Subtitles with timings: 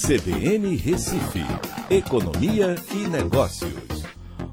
[0.00, 1.40] CBN Recife,
[1.90, 4.02] Economia e Negócios.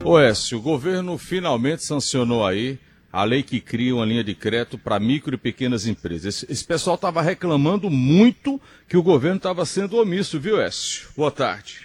[0.03, 2.77] Oécio, o governo finalmente sancionou aí
[3.13, 6.43] a lei que cria uma linha de crédito para micro e pequenas empresas.
[6.49, 11.07] Esse, pessoal estava reclamando muito que o governo estava sendo omisso, viu, Écio?
[11.15, 11.79] Boa tarde.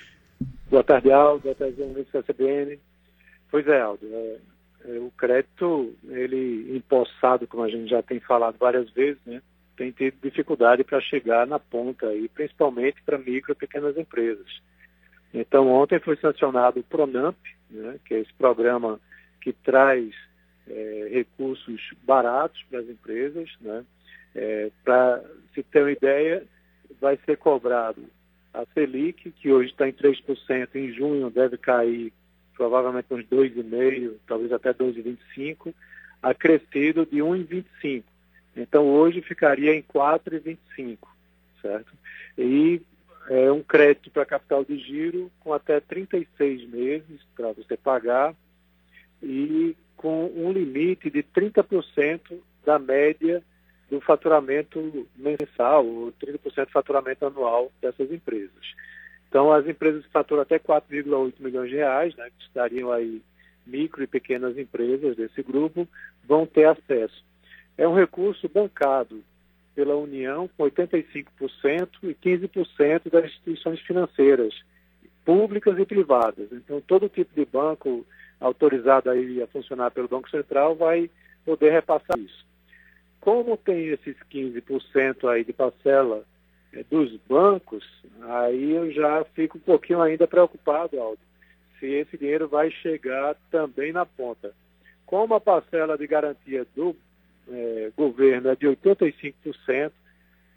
[0.68, 1.44] Boa tarde, Aldo.
[1.44, 2.80] Boa tarde, amigos da CBN.
[3.48, 4.04] Pois é, Aldo.
[4.10, 4.36] É,
[4.86, 9.40] é, o crédito, ele empossado, como a gente já tem falado várias vezes, né?
[9.82, 14.46] Tem tido dificuldade para chegar na ponta, e principalmente para micro e pequenas empresas.
[15.34, 17.36] Então, ontem foi sancionado o PRONAMP,
[17.68, 19.00] né, que é esse programa
[19.40, 20.14] que traz
[20.68, 23.50] é, recursos baratos para as empresas.
[23.60, 23.84] Né,
[24.36, 26.46] é, para se ter uma ideia,
[27.00, 28.04] vai ser cobrado
[28.54, 32.12] a Selic, que hoje está em 3%, em junho deve cair
[32.54, 35.74] provavelmente uns 2,5%, talvez até 2,25%,
[36.22, 38.04] acrescido de 1,25%.
[38.56, 40.98] Então hoje ficaria em 4,25,
[41.60, 41.92] certo?
[42.36, 42.80] E
[43.28, 48.34] é um crédito para capital de giro com até 36 meses para você pagar
[49.22, 53.42] e com um limite de 30% da média
[53.88, 58.74] do faturamento mensal, ou 30% do faturamento anual dessas empresas.
[59.28, 63.22] Então, as empresas que faturam até 4,8 milhões de reais, né, que estariam aí
[63.66, 65.86] micro e pequenas empresas desse grupo,
[66.24, 67.22] vão ter acesso.
[67.76, 69.22] É um recurso bancado
[69.74, 71.24] pela União com 85%
[72.02, 74.54] e 15% das instituições financeiras,
[75.24, 76.52] públicas e privadas.
[76.52, 78.04] Então, todo tipo de banco
[78.40, 81.08] autorizado a funcionar pelo Banco Central vai
[81.44, 82.44] poder repassar isso.
[83.20, 86.24] Como tem esses 15% aí de parcela
[86.72, 87.84] é, dos bancos,
[88.22, 91.20] aí eu já fico um pouquinho ainda preocupado, Aldo,
[91.78, 94.52] se esse dinheiro vai chegar também na ponta.
[95.06, 96.96] Como a parcela de garantia do
[97.48, 99.92] é, governo é de 85%,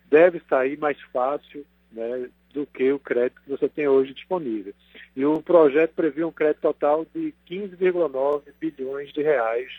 [0.10, 4.74] deve sair mais fácil né, do que o crédito que você tem hoje disponível.
[5.16, 9.70] E o projeto prevê um crédito total de 15,9 bilhões de reais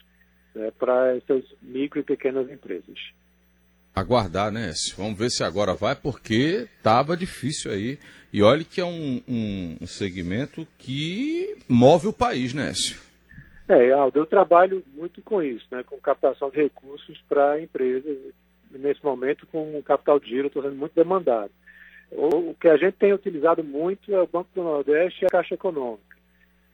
[0.54, 2.98] né, para essas micro e pequenas empresas.
[3.94, 7.98] Aguardar, né, Vamos ver se agora vai, porque estava difícil aí.
[8.30, 12.72] E olha que é um, um, segmento que move o país, né?
[13.68, 18.16] É, Aldo, eu trabalho muito com isso, né, com captação de recursos para empresas.
[18.70, 21.50] Nesse momento, com o capital de giro, estou sendo muito demandado.
[22.12, 25.54] O, que a gente tem utilizado muito é o Banco do Nordeste e a Caixa
[25.54, 26.16] Econômica.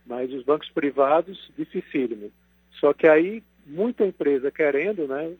[0.05, 2.31] Mas os bancos privados, dificílimo.
[2.73, 5.35] Só que aí, muita empresa querendo, né,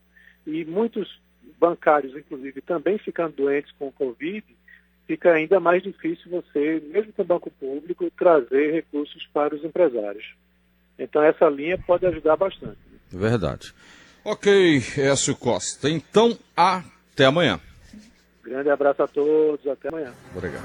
[0.47, 1.21] e muitos
[1.59, 4.45] bancários, inclusive, também ficando doentes com o Covid,
[5.07, 10.35] fica ainda mais difícil você, mesmo com o banco público, trazer recursos para os empresários.
[10.99, 12.79] Então essa linha pode ajudar bastante.
[13.11, 13.75] Verdade.
[14.25, 15.91] Ok, Écio Costa.
[15.91, 17.61] Então, até amanhã.
[18.43, 20.13] Grande abraço a todos, até amanhã.
[20.35, 20.65] Obrigado.